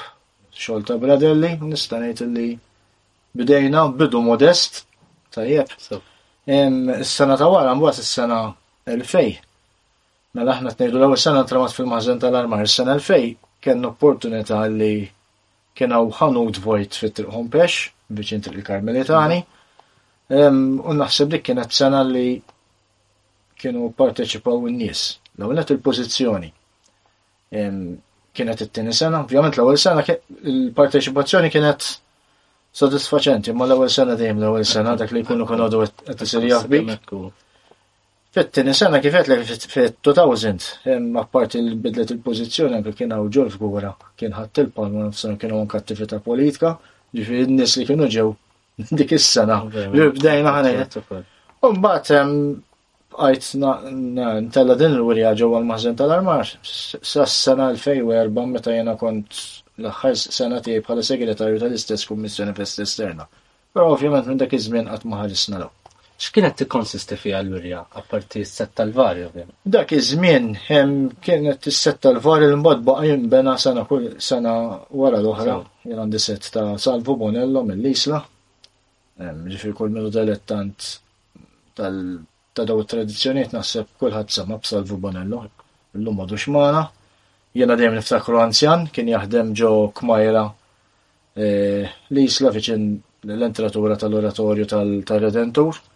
xogħol 0.57 0.87
ta' 0.88 0.97
bradelli, 1.03 1.50
nista' 1.61 2.00
ngħid 2.00 2.25
li 2.37 2.47
bidejna 3.37 3.85
bidu 4.00 4.23
modest, 4.25 4.85
tajjeb. 5.35 5.75
Is-sena 6.47 7.37
ta' 7.37 7.50
wara 7.53 7.75
mbagħad 7.76 8.00
is-sena 8.07 8.41
2000 8.87 9.43
Mela 10.35 10.53
aħna 10.57 10.73
tnejdu 10.75 10.97
l-ewwel 10.99 11.19
sena 11.23 11.43
tramat 11.47 11.75
fil-maħżen 11.76 12.21
tal-armar 12.25 12.64
is-sena 12.67 12.97
fej 13.09 13.26
kien 13.62 13.85
opportunità 13.87 14.64
li 14.71 14.88
kien 15.79 15.93
hawn 15.95 16.11
ħanut 16.19 16.59
vojt 16.64 16.99
fit-triq 16.99 17.31
Hompex 17.37 17.85
biċin 18.19 18.43
triq 18.43 18.57
il-Karmelitani. 18.59 19.38
U 20.35 20.95
naħseb 20.99 21.31
dik 21.37 21.45
kienet 21.50 21.76
sena 21.79 22.00
li 22.09 22.25
kienu 23.62 23.93
parteċipaw 23.95 24.67
in-nies. 24.73 25.05
L-ewwel 25.38 25.62
il-pożizzjoni 25.76 26.50
kienet 28.35 28.64
it-tieni 28.67 28.91
sena, 28.99 29.23
ovvjament 29.23 29.55
l-ewwel 29.55 29.79
sena 29.79 30.03
il-parteċipazzjoni 30.03 31.53
kienet 31.55 31.93
sodisfaċenti, 32.75 33.55
ma 33.55 33.71
l-ewwel 33.71 33.95
sena 34.00 34.19
dejjem 34.19 34.43
l-ewwel 34.43 34.67
sena 34.67 34.99
dak 34.99 35.14
li 35.14 35.23
jkunu 35.23 35.47
kien 35.47 35.62
għadu 35.69 35.87
qed 36.11 36.26
isir 36.29 36.50
jaħbik. 36.50 37.11
Fittini 38.35 38.73
sena 38.75 38.99
kifet 39.03 39.29
li 39.31 39.37
fit-2000, 39.73 40.64
ma 41.14 41.23
parti 41.35 41.61
li 41.62 41.76
bidlet 41.85 42.11
il-pozizjoni 42.17 42.75
għanke 42.75 42.93
kien 42.99 43.12
u 43.14 43.26
ġol 43.35 43.47
f'gura, 43.55 43.93
kien 44.19 44.33
ħatt 44.35 44.59
il-palma 44.64 45.05
nafsan 45.05 45.37
kienu 45.38 45.61
għanka 45.61 45.79
attività 45.79 46.19
politika, 46.25 46.73
ġifir 47.14 47.45
n-nis 47.45 47.75
li 47.79 47.87
kienu 47.91 48.09
ġew 48.17 48.33
dik 49.00 49.14
is-sena, 49.14 49.61
li 49.93 50.09
bdejna 50.17 50.55
ħanajt. 50.57 50.97
Umbat, 51.69 52.11
għajt 53.29 53.47
ntella 54.50 54.76
din 54.83 54.99
l-wirja 54.99 55.31
ġew 55.38 55.53
għal-maħzen 55.61 56.00
tal 56.03 56.17
armar 56.17 56.43
s-sena 56.67 57.71
erba' 58.25 58.49
meta 58.57 58.75
jena 58.75 58.97
kont 58.99 59.45
l-axħar 59.79 60.37
sena 60.41 60.59
tiegħi 60.67 60.83
bħala 60.88 61.07
segretarju 61.07 61.62
tal-istess 61.62 62.11
kummissjoni 62.11 62.59
fest 62.59 62.83
esterna. 62.88 63.31
Però 63.71 63.93
ovvjament 63.95 64.26
minn 64.33 64.43
dak 64.43 64.59
iż-żmien 64.59 64.91
qatt 64.91 65.07
ma 65.11 65.23
ħarisna 65.23 65.62
x'kienet 66.23 66.56
tikkonsisti 66.56 67.16
fiha 67.16 67.40
l-wirja 67.42 67.80
apparti 67.99 68.42
s-set 68.47 68.75
tal-var 68.75 69.16
Dak 69.66 69.92
iż-żmien 69.92 70.52
kienet 71.21 71.66
is-set 71.66 72.00
tal-var 72.06 72.42
l 72.47 72.56
mod 72.56 72.85
baqa' 72.87 73.04
jinbena 73.09 73.56
sena 73.59 73.85
kull 73.85 74.12
sena 74.18 74.78
wara 74.90 75.18
l-oħra. 75.18 75.56
Jien 75.85 75.99
għandi 75.99 76.18
set 76.21 76.50
ta' 76.54 76.78
Salvo 76.78 77.16
Bonello 77.18 77.64
mill-Isla. 77.66 78.21
Ġifier 79.18 79.75
kull 79.75 79.90
minu 79.90 80.11
dilettant 80.11 80.90
tal 81.75 81.97
ta' 82.54 82.64
daw 82.64 82.80
it-tradizzjonijiet 82.83 83.52
naħseb 83.54 83.87
kulħadd 84.00 84.30
sema 84.30 84.56
b'Salvo 84.61 84.97
Bonello. 85.02 85.40
Illum 85.99 86.16
madu 86.23 86.38
xmana. 86.38 86.85
Jiena 87.54 87.75
dejjem 87.76 87.97
niftakru 87.99 88.38
anzjan 88.40 88.87
kien 88.94 89.11
jaħdem 89.11 89.50
ġo 89.59 89.88
kmajra 89.99 90.44
eh, 91.42 91.90
l-Isla 92.14 92.54
fiċin 92.54 92.87
l-entratura 93.35 93.97
tal-oratorju 93.99 94.66
tal-Redentur. 95.06 95.75
Tal 95.75 95.92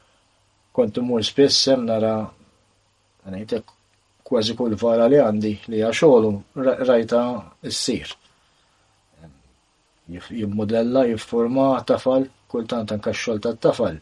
Kont 0.79 0.97
imur 1.03 1.25
spiss 1.27 1.57
sem 1.67 1.81
nara 1.91 2.13
ngħidlek 3.31 3.71
kważi 4.29 4.55
kull 4.61 4.77
vara 4.83 5.09
li 5.15 5.19
għandi 5.23 5.51
li 5.73 5.81
hija 5.81 5.89
rajta 5.97 6.83
rajta 6.91 7.23
ssir. 7.71 8.13
Jimmodella, 10.07 11.03
jiffurma 11.11 11.67
tafal, 11.91 12.29
kultant 12.55 12.95
anka 12.95 13.11
x-xogħol 13.17 13.43
tat-tafal. 13.49 13.99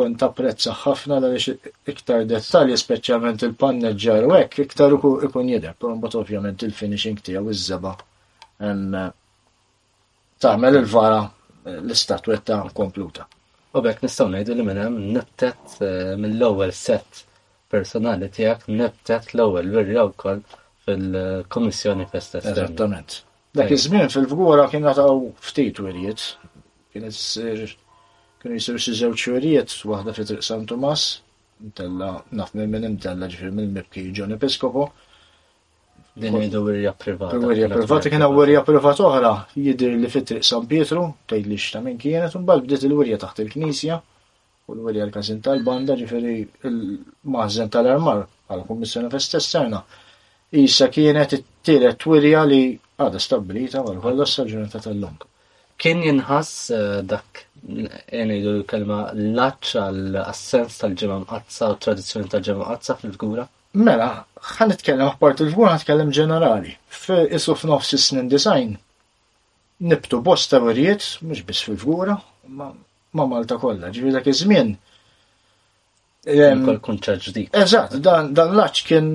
Kont 0.00 0.26
apprezza 0.28 0.72
ħafna 0.86 1.20
għaliex 1.20 1.92
iktar 1.92 2.24
dettalji, 2.32 2.80
speċjalment 2.86 3.44
il-panneġġar 3.50 4.30
u 4.32 4.34
hekk 4.40 4.64
iktar 4.68 4.96
ikun 4.96 5.52
jidher, 5.54 5.76
però 5.76 5.92
mbagħad 6.00 6.20
ovvjament 6.22 6.64
il-finishing 6.70 7.20
tiegħu 7.28 7.52
iż-żeba 7.52 7.92
eh, 8.64 9.08
tagħmel 10.48 10.80
il-vara 10.84 11.20
l-istatwetta 11.82 12.62
kompluta. 12.80 13.28
U 13.76 13.80
bekk 13.84 14.00
nistaw 14.04 14.28
ngħidu 14.32 14.54
li 14.58 14.64
minn 14.66 14.78
hemm 14.80 15.08
nibtet 15.14 15.72
eh, 15.84 16.14
mill-ewwel 16.20 16.70
set 16.76 17.18
personali 17.72 18.28
tiegħek 18.36 18.70
nibtet 18.78 19.34
l-ewwel 19.34 19.68
birra 19.74 20.04
wkoll 20.08 20.38
fil-Kommissjoni 20.86 22.06
Festa. 22.12 22.40
Eżattament. 22.48 23.18
Dak 23.58 23.72
iż-żmien 23.76 24.08
fil-fgura 24.14 24.68
kien 24.72 24.86
nagħtaw 24.88 25.20
ftit 25.50 25.82
werijiet. 25.84 26.24
Kien 26.94 27.04
issir 27.10 27.74
kien 28.40 28.56
jisir 28.56 28.80
xi 28.84 28.94
żewġ 29.02 29.26
werijiet 29.34 29.76
waħda 29.92 30.16
fi 30.16 30.24
Triq 30.30 30.46
San 30.48 30.64
Tumas, 30.70 31.04
intella 31.68 32.12
naf 32.40 32.54
minn 32.56 32.72
minn 32.72 32.88
intella 32.94 33.28
ġifier 33.32 33.52
mill-mibki 33.58 34.06
John 34.16 34.32
Episkopo, 34.38 34.88
Din 36.20 36.36
idu 36.42 36.60
wirja 36.66 36.92
privata. 36.98 37.36
Wirja 37.48 37.68
privata 37.68 38.08
kien 38.10 38.24
wirja 38.38 38.62
privata 38.66 39.04
oħra 39.08 39.30
jidher 39.66 39.92
li 40.02 40.08
fit-triq 40.14 40.44
San 40.50 40.64
Pietru 40.72 41.04
tgħidli 41.30 41.52
li 41.54 41.58
xtamin 41.64 41.98
kienet 42.04 42.34
un 42.40 42.46
bal 42.48 42.62
bdiet 42.64 42.86
il-wirja 42.88 43.18
taħt 43.24 43.42
il-Knisja 43.44 43.98
u 44.68 44.74
l-wirja 44.76 45.06
l 45.06 45.14
kazin 45.14 45.38
tal-banda 45.46 45.94
ġifieri 46.00 46.32
il 46.70 46.80
mazzen 47.34 47.70
tal-armar 47.76 48.24
għal 48.50 48.64
kummissjoni 48.70 49.10
festessarna. 49.14 49.82
Issa 50.64 50.88
kienet 50.98 51.36
it-tielet 51.38 52.06
wirja 52.10 52.42
li 52.50 52.60
għada 52.98 53.22
stabbilita 53.22 53.84
għal 53.84 54.00
kollha 54.06 54.26
s-sarġunata 54.26 54.82
tal-lum. 54.88 55.20
Kien 55.78 56.02
jinħass 56.02 56.72
eh, 56.74 56.98
dak 57.12 57.44
jenidu 58.18 58.56
l-kelma 58.56 59.04
l-laċċa 59.14 59.84
l-assens 59.94 60.80
tal-ġemma 60.82 61.22
qazza 61.30 61.70
u 61.70 61.78
tradizzjoni 61.86 62.32
tal-ġemma 62.34 62.72
qazza 62.72 62.98
fil-figura? 63.04 63.46
Mela, 63.78 64.08
ħan 64.56 64.72
nitkellem 64.72 65.08
f'parti 65.14 65.44
l 65.44 65.52
għan 65.54 65.78
itkellem 65.82 66.08
ġenerali. 66.16 66.72
F'isu 66.98 67.54
f'nofs 67.60 67.92
is-snin 67.94 68.26
design, 68.32 68.72
nibtu 69.78 70.18
bost 70.26 70.50
teorijiet, 70.50 71.06
mhux 71.22 71.44
biss 71.46 71.66
fil-figura, 71.68 72.16
ma 72.58 72.72
Malta 73.24 73.56
kollha, 73.60 73.88
ġivir 73.94 74.12
dak 74.18 74.26
iż-żmien. 74.28 74.72
Kol 76.82 76.98
Eżatt, 76.98 77.94
dan 78.04 78.32
l-laċ 78.34 78.84
kien 78.88 79.08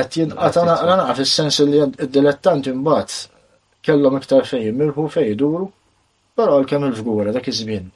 qed 0.00 0.16
jinqata' 0.22 0.64
naqra 0.68 1.16
fis-sens 1.18 1.58
li 1.66 1.82
d-dilettanti 1.98 2.72
mbagħad 2.78 3.18
kellhom 3.86 4.16
iktar 4.20 4.46
fejn 4.48 4.74
mirħu 4.80 5.08
fejn 5.18 5.32
iduru, 5.34 5.66
però 6.36 6.62
kemm 6.64 6.88
il 6.88 6.96
fgura 7.00 7.34
dak 7.36 7.48
iż-żmien 7.52 7.90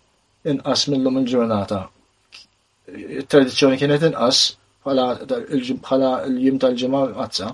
inqas 0.54 0.84
mill-lum 0.92 1.22
il-ġurnata. 1.22 1.84
Il-tradizzjoni 2.94 3.80
kienet 3.80 4.10
inqas 4.10 4.44
bħala 4.84 6.10
l-jim 6.28 6.58
tal-ġimgħa 6.60 7.00
għazza. 7.22 7.48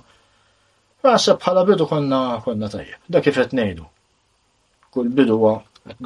Naħseb 1.06 1.40
bħala 1.42 1.64
bidu 1.68 1.86
konna 1.90 2.20
konna 2.44 2.68
tajjeb. 2.70 3.00
Da 3.08 3.22
kif 3.24 3.38
qed 3.42 3.54
ngħidu. 3.56 3.84
Kull 4.94 5.10
bidu 5.18 5.38
huwa 5.40 5.56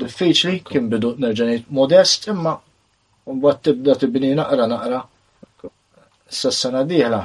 diffiċli, 0.04 0.60
kien 0.64 0.88
bidu 0.92 1.14
nerġa' 1.24 1.58
modest, 1.76 2.30
imma 2.32 2.54
mbagħad 3.30 3.64
tibda 3.68 3.96
tibni 4.00 4.32
naqra 4.38 4.68
naqra. 4.72 5.02
Issa 6.30 6.52
s-sena 6.54 6.84
dieħla 6.88 7.20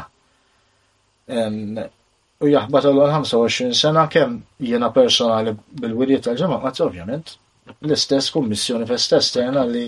u 2.43 2.49
jaħbat 2.51 2.85
l-25 2.89 3.73
sena 3.73 4.05
kemm 4.11 4.59
jiena 4.59 4.91
personali 4.93 5.55
bil-wirjiet 5.81 6.25
tal-ġemma, 6.27 6.59
ma 6.65 6.71
ovvjament 6.83 7.37
l-istess 7.81 8.29
kummissjoni 8.35 8.85
festest 8.91 9.39
li 9.71 9.87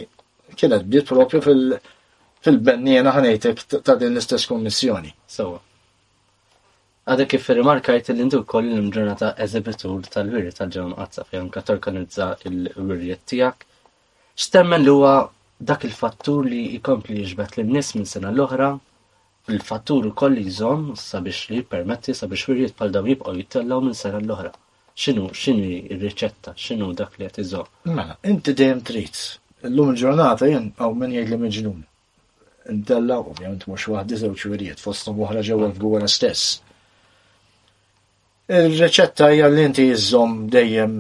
kienet 0.57 0.85
bdiet 0.87 1.05
propju 1.11 1.41
fil- 1.43 1.77
fil-bennijena 2.45 3.11
ħanajtek 3.15 3.61
ta' 3.85 3.93
din 4.01 4.13
l-istess 4.13 4.49
kommissjoni. 4.51 5.13
Sewa. 5.35 5.59
Għadek 7.07 7.29
kif 7.31 7.47
rimarkajt 7.55 8.09
li 8.17 8.25
ndu 8.27 8.41
koll 8.51 8.67
l-imġurnata 8.67 9.31
eżibitur 9.45 10.09
tal-wirri 10.13 10.51
tal-ġewn 10.57 10.95
għazza 10.99 11.25
fejn 11.29 11.47
katorkanizza 11.55 12.27
il-wirriet 12.49 13.23
tijak. 13.31 13.63
Stemmen 14.47 14.83
l 14.85 14.91
huwa 14.91 15.13
dak 15.71 15.85
il-fattur 15.87 16.45
li 16.51 16.63
jkompli 16.79 17.23
jġbet 17.29 17.57
l 17.61 17.65
nies 17.71 17.93
minn 17.95 18.05
sena 18.11 18.33
l-oħra, 18.35 18.67
il-fattur 19.55 20.09
u 20.09 20.13
koll 20.21 20.37
jizom 20.43 20.87
sabiex 20.99 21.47
li 21.53 21.63
permetti 21.63 22.13
sabiex 22.13 22.51
wirriet 22.51 22.75
pal 22.77 22.91
dawn 22.93 23.07
jibqgħu 23.13 23.37
jittellaw 23.39 23.85
minn 23.87 23.95
sena 23.97 24.19
l-oħra. 24.21 24.51
Xinu, 24.97 25.27
xinu 25.33 25.65
il 25.93 25.99
riċetta 26.03 26.53
xinu 26.59 26.91
dak 27.01 27.17
li 27.21 27.29
qed 27.31 27.43
iżomm. 27.45 27.71
Mela, 27.95 28.17
inti 28.33 28.53
dejjem 28.61 28.83
trid. 28.89 29.15
Illum 29.69 29.93
il-ġurnata 29.93 30.51
jien 30.51 30.73
hawn 30.81 30.99
min 31.01 31.15
jgħid 31.21 31.37
li 31.37 31.77
ntella 32.69 33.19
ovvjament 33.23 33.63
mhux 33.69 33.85
wahdi 33.87 34.17
żewġ 34.19 34.41
wirijiet 34.51 34.81
fosthom 34.83 35.19
oħra 35.23 35.39
ġewa 35.47 35.69
f'gwera 35.71 36.03
mm. 36.07 36.11
stess. 36.11 36.55
Ir-reċetta 38.51 39.29
hija 39.33 39.47
li 39.51 39.63
inti 39.67 39.85
jizzom 39.89 40.33
dejjem 40.51 40.97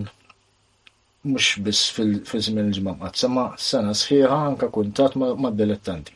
mhux 1.27 1.47
biss 1.65 1.85
fil-żmien 1.97 2.69
il-ġmaqat, 2.71 3.17
sema 3.19 3.49
sena 3.59 3.91
sħiħa 3.95 4.37
anka 4.51 4.69
kuntat 4.75 5.15
mad-dilettanti. 5.19 6.15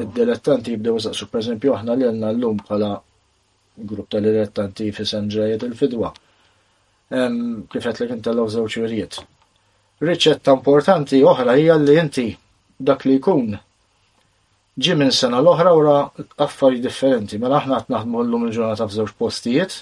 Id-dilettanti 0.00 0.74
jibdew 0.76 0.98
saqsu 1.06 1.28
esempio, 1.42 1.74
aħna 1.76 1.96
li 2.00 2.08
l 2.08 2.32
llum 2.38 2.62
bħala 2.66 2.90
grupp 3.90 4.10
tal-dilettanti 4.14 4.88
fi 4.96 5.04
Sanġrajet 5.12 5.62
il-Fidwa. 5.68 6.10
Kif 7.12 7.90
qed 7.90 8.00
li 8.00 8.10
intellaw 8.16 8.48
żewġ 8.56 8.78
wirijiet. 8.82 9.20
Riċetta 10.08 10.54
importanti 10.56 11.20
oħra 11.30 11.52
hija 11.60 11.76
li 11.78 11.98
inti 12.00 12.24
dak 12.80 13.04
li 13.06 13.18
jkun 13.20 13.54
ġi 14.82 14.94
minn 14.98 15.12
sena 15.14 15.38
l-oħra 15.38 15.72
wara 15.74 16.24
affarijiet 16.44 16.82
differenti, 16.82 17.38
ma 17.38 17.46
mela, 17.46 17.58
aħna 17.62 17.76
qed 17.82 17.92
naħdmu 17.94 18.22
llum 18.26 18.46
il-ġurnata 18.48 18.86
f'żewġ 18.90 19.12
postijiet, 19.22 19.76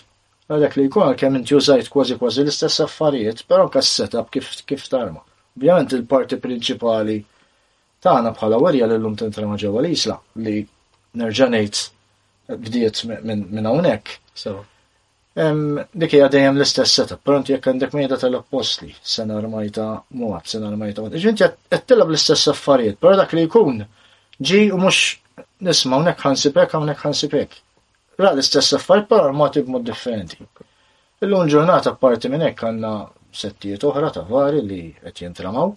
għadek 0.52 0.74
li 0.76 0.84
jkun 0.88 1.06
għalkemm 1.08 1.38
inti 1.38 1.56
użajt 1.56 1.88
kważi 1.94 2.18
kważi 2.20 2.42
l-istess 2.42 2.82
affarijiet, 2.84 3.40
però 3.48 3.70
ka 3.72 3.80
setup 3.82 4.28
kif 4.34 4.50
kif 4.68 4.84
tarma. 4.92 5.22
Ovvjament 5.56 5.94
il-parti 5.96 6.36
prinċipali 6.44 7.16
tagħna 8.04 8.34
bħala 8.36 8.58
werja 8.66 8.90
li 8.90 8.98
llum 9.00 9.16
tintrema 9.22 9.56
ġewwa 9.62 9.80
l-isla 9.84 10.18
li 10.44 10.58
nerġanejt 11.22 11.80
bdiet 12.68 13.02
minn 13.24 13.64
hawnhekk. 13.70 14.36
Dik 16.02 16.18
hija 16.18 16.28
dejjem 16.34 16.58
l-istess 16.60 16.98
setup, 17.00 17.22
però 17.24 17.38
inti 17.40 17.54
jekk 17.56 17.70
għandek 17.72 17.96
mejda 17.96 18.20
tal-appost 18.26 18.84
sena 19.00 19.40
armajta 19.40 19.88
muwab, 20.20 20.44
sena 20.52 20.68
armajta. 20.68 21.08
Ġinti 21.24 21.48
qed 21.72 21.88
tilab 21.88 22.12
l-istess 22.12 22.52
affarijiet, 22.52 23.00
però 23.00 23.16
dak 23.16 23.32
li 23.32 23.48
jkun 23.48 23.80
ġi 24.48 24.60
u 24.74 24.78
mux 24.82 24.98
nisma 25.66 25.98
unek 26.02 26.22
ħansipek 26.24 26.72
unek 26.80 27.00
ħansipek. 27.06 27.56
Ra 28.20 28.32
l-istess 28.34 28.76
affar 28.78 29.04
par 29.10 29.28
armati 29.28 29.62
b-mod 29.66 29.84
differenti. 29.88 30.40
Illum 31.22 31.46
ġurnata 31.52 31.92
parti 32.02 32.30
minn 32.32 32.42
hekk 32.46 32.64
għandna 32.70 32.92
settijiet 33.42 33.84
oħra 33.88 34.10
ta' 34.16 34.24
vari 34.28 34.62
li 34.68 34.80
qed 34.98 35.22
jintramaw. 35.24 35.70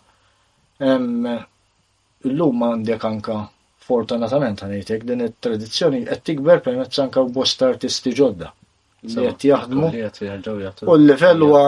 Illum 2.28 2.66
għandek 2.72 3.06
anka 3.12 3.38
fortunatament 3.86 4.64
għanejtek 4.66 5.06
din 5.12 5.22
it-tradizzjoni 5.28 6.04
qed 6.10 6.24
tikber 6.32 6.64
permezz 6.66 7.00
anka 7.04 7.24
bost 7.38 7.62
artisti 7.70 8.14
ġodda 8.18 8.52
li 9.16 9.28
qed 9.28 9.50
jaħdmu. 9.52 9.92
U 10.90 10.96
l-livell 10.98 11.46
huwa 11.46 11.66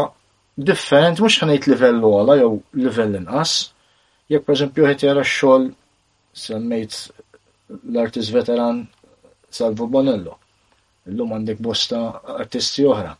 differenti, 0.69 1.21
mhux 1.21 1.43
ħanejt 1.43 1.69
livellu 1.69 2.13
għala 2.23 2.39
jew 2.41 2.53
livell 2.85 3.19
inqas. 3.21 3.59
Jekk 4.33 4.47
pereżempju 4.49 4.87
qed 4.89 5.05
jara 5.11 5.23
x-xogħol 5.27 5.69
semmejt 6.38 7.13
l-artist 7.91 8.32
veteran 8.32 8.86
Salvo 9.58 9.88
Bonello. 9.89 10.38
Illum 11.10 11.34
għandek 11.38 11.62
bosta 11.63 12.01
artisti 12.38 12.86
oħra. 12.86 13.13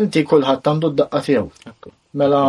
Inti 0.00 0.22
kullħat 0.28 0.70
għandu 0.70 0.90
d-daqqa 0.94 1.20
tiegħu. 1.28 1.74
Mela 2.20 2.42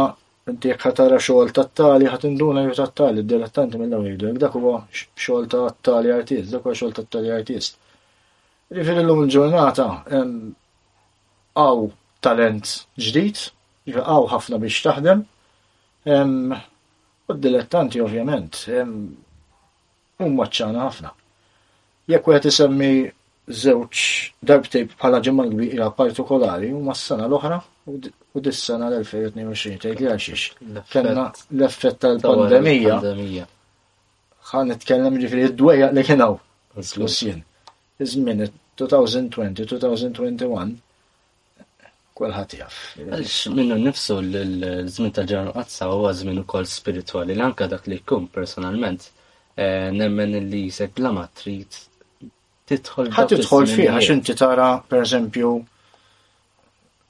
inti 0.51 0.69
jekk 0.69 0.85
ħatara 0.85 1.19
xogħol 1.23 1.53
tat-tali 1.57 2.09
ħat 2.11 2.27
induna 2.29 2.65
jew 2.67 2.75
ta' 2.77 2.89
tali 3.01 3.23
d-dilettanti 3.23 3.81
mill 3.81 3.97
jgħidu. 4.09 4.33
Dak 4.43 4.57
huwa 4.59 4.79
xogħol 4.93 5.47
ta' 5.51 5.73
tali 5.89 6.13
artist, 6.13 6.51
dak 6.53 6.63
huwa 6.67 6.75
xogħol 6.75 6.95
tat-tali 7.01 7.33
artist. 7.39 7.79
Jiġifieri 8.69 9.01
l-lum 9.05 9.23
il-ġurnata 9.25 9.87
għaw 11.55 11.89
talent 12.25 12.75
ġdid, 13.01 13.43
jiġifieri 13.85 14.05
għaw 14.05 14.29
ħafna 14.35 14.59
biex 14.65 14.83
taħdem, 14.89 15.25
u 17.27 17.33
d-dilettanti 17.33 18.01
ovvjament, 18.05 18.61
u 20.19 20.29
maċċana 20.31 20.83
ħafna. 20.83 21.09
Jekk 22.11 22.29
wieħed 22.31 22.49
isemmi 22.51 22.89
żewġ 23.61 24.03
darbtejb 24.51 24.93
bħala 25.01 25.19
ġimalbi 25.27 25.67
kbira 25.71 25.89
partikolari 25.97 26.69
huma 26.73 26.93
s-sena 26.95 27.27
l-oħra 27.29 27.57
u 27.95 28.41
dis-sena 28.45 28.87
l-2022 28.93 29.75
tgħid 29.83 29.99
li 29.99 30.07
għalxiex. 30.11 30.45
Kellna 30.93 31.25
l-effett 31.57 31.99
tal-pandemija. 32.01 33.47
Ħan 34.51 34.73
nitkellem 34.75 35.19
ġifieri 35.21 35.51
d-dwejja 35.51 35.91
li 35.97 36.05
kien 36.09 36.23
hawn. 36.23 36.39
l 36.75 37.11
Iż-żmien 37.95 38.41
2020-2021 38.79 40.71
kullħat 42.15 42.55
jaf. 42.59 42.79
Għalix 43.03 43.35
minnu 43.55 43.77
nifsu 43.85 44.17
l-żmien 44.23 45.13
tal 45.15 45.29
ġarnu 45.31 45.53
qazza 45.55 45.87
huwa 45.93 46.11
żmien 46.17 46.41
ukoll 46.43 46.67
spirituali 46.69 47.35
l-anka 47.37 47.69
dak 47.71 47.87
li 47.87 47.99
jkun 48.01 48.27
personalment 48.35 49.11
Eh, 49.63 49.89
nemmen 49.93 50.33
li 50.51 50.65
jisek 50.65 50.97
la 50.99 51.13
matrit 51.15 51.71
trid 52.67 52.81
titħol. 52.81 53.07
Ħat 53.15 53.29
titħol 53.37 53.67
fiha 53.71 53.93
għax 53.95 54.09
inti 54.17 54.35
tara 54.35 54.65
pereżempju 54.91 55.51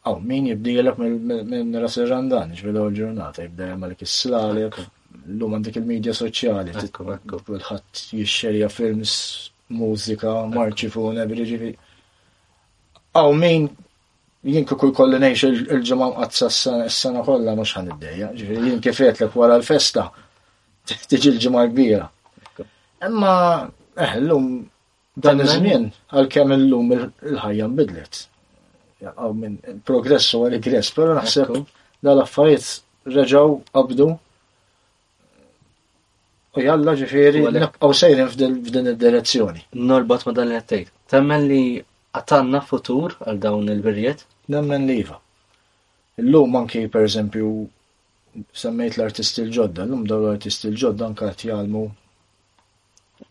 għaw, 0.06 0.20
min 0.30 0.52
jibdilek 0.52 1.02
minn 1.02 1.80
ras 1.82 1.98
ir-randan, 1.98 2.54
l-ġurnata, 2.54 3.48
jibda 3.48 3.72
jagħmel 3.72 3.96
kislalek, 3.98 4.78
l-lum 5.24 5.56
għandek 5.58 5.80
il-medja 5.82 6.14
soċjali, 6.20 6.78
kulħadd 6.94 8.04
jixxerja 8.20 8.70
films, 8.70 9.18
mużika, 9.82 10.36
marċi 10.54 10.92
fuq 10.94 11.16
nebri 11.18 11.48
ġifi. 11.50 11.74
Għaw, 13.16 13.34
min 13.42 13.70
jien 14.54 14.70
kull 14.70 14.94
kolli 15.00 15.18
nejx 15.26 15.48
il-ġemam 15.50 16.14
għazza 16.22 16.54
s-sena 16.54 17.26
kolla 17.26 17.58
mux 17.58 17.74
għan 17.74 17.90
id-dejja. 17.98 18.32
Jien 18.38 18.86
kifet 18.86 19.24
l 19.26 19.32
kwara 19.34 19.56
wara 19.56 19.64
l-festa, 19.64 20.12
tiġi 21.10 21.34
l-ġemma 21.34 21.66
kbira. 21.74 22.10
Imma, 23.04 23.70
eh, 23.96 24.16
l-lum 24.18 24.68
dan 25.24 25.40
iż-żmien 25.44 25.84
l 26.14 26.28
illum 26.56 26.88
il-ħajja 27.24 27.68
nbidlet. 27.72 28.22
Għaw 29.12 29.34
minn 29.40 29.58
progress 29.88 30.34
u 30.36 30.44
għal-igress, 30.46 30.90
però 30.96 31.16
naħseb 31.16 31.56
dal-affarijiet 32.04 32.68
reġgħu 33.16 33.56
qabdu 33.72 34.08
u 36.56 36.66
jalla 36.66 36.96
ġifieri 37.00 37.46
nibqgħu 37.48 37.92
sejrin 38.02 38.32
f'din 38.32 38.92
id-direzzjoni. 38.94 39.64
Norbot 39.92 40.28
ma 40.28 40.34
dan 40.36 40.52
li 40.52 40.58
għattejt. 40.60 40.92
Temmen 41.12 41.48
li 41.52 41.62
għatanna 41.80 42.64
futur 42.68 43.16
għal 43.24 43.40
dawn 43.46 43.72
il-birjet? 43.76 44.26
Nemmen 44.56 44.88
li 44.88 44.98
l 45.00 45.04
iva. 45.06 45.18
Illum 46.24 46.56
anki 46.64 46.88
per 46.92 47.08
eżempju 47.08 47.52
semmejt 48.64 49.00
l-artisti 49.00 49.46
l-ġodda, 49.48 49.84
l-lum 49.88 50.04
daw 50.08 50.24
l-artisti 50.26 50.72
l-ġodda 50.72 51.08
anka 51.12 51.32
jgħalmu 51.36 51.88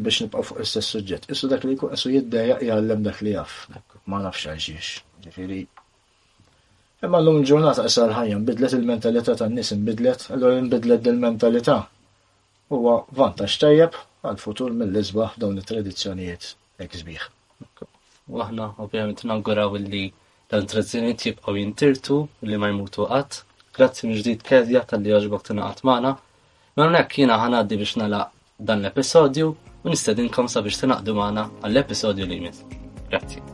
biex 0.00 0.18
nibqa 0.24 0.42
fuq 0.46 0.58
istess 0.64 0.88
suġġett. 0.96 1.24
Issu 1.32 1.44
dak 1.50 1.62
li 1.66 1.76
kun 1.78 1.90
issu 1.94 2.08
jiddeja 2.14 2.54
jgħallem 2.62 3.00
dak 3.06 3.18
li 3.24 3.32
jaff. 3.36 3.52
Ma 4.10 4.16
nafx 4.24 4.42
għalxiex. 4.48 4.88
Ġifiri. 5.26 5.62
Imma 7.04 7.18
l-lum 7.20 7.38
ġurnata 7.48 7.82
isar 7.88 8.10
ħajja, 8.16 8.36
bidlet 8.44 8.74
il-mentalità 8.76 9.32
tan 9.40 9.52
nies 9.56 9.70
inbidlet, 9.72 10.20
allora 10.34 10.54
inbidlet 10.60 11.02
il-mentalità. 11.08 11.78
Huwa 12.70 12.94
vantax 13.16 13.52
tajjeb 13.62 13.92
għal-futur 14.24 14.70
mill-isbaħ 14.76 15.30
dawn 15.40 15.56
it-tradizzjonijiet 15.62 16.44
ekk 16.84 16.94
sbieħ. 17.02 17.24
Waħna, 18.30 18.66
ovvijament, 18.84 19.18
inauguraw 19.24 19.70
li 19.80 20.04
l-tradizzjonijiet 20.58 21.24
jibqgħu 21.26 21.54
jintirtu 21.58 22.16
li 22.48 22.58
ma 22.58 22.70
jmutu 22.72 23.06
qatt. 23.10 23.40
Grazzi 23.78 24.10
mġdijt 24.10 24.42
Kedja 24.50 24.82
tal-li 24.90 25.14
għaġbok 25.16 25.46
tinaqat 25.50 25.84
magħna. 25.90 26.12
Ma 26.76 26.86
hawnhekk 26.86 27.20
jiena 27.22 27.38
ħanaddi 27.44 27.78
biex 27.82 28.00
nalaq 28.02 28.34
dan 28.70 28.82
l-episodju 28.84 29.50
u 29.54 29.94
nistedinkom 29.94 30.50
sabiex 30.52 30.82
tinaqdu 30.84 31.16
magħna 31.22 31.46
għall-episodju 31.68 32.26
li 32.32 32.42
jmiss. 32.42 32.68
Grazzi. 33.12 33.49